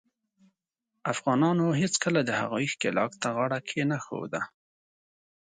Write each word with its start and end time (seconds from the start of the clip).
افغانانو 1.13 1.65
هیڅکله 1.81 2.21
د 2.25 2.31
هغوي 2.39 2.67
ښکیلاک 2.73 3.11
ته 3.21 3.27
غاړه 3.35 3.59
کښېنښوده. 3.67 4.41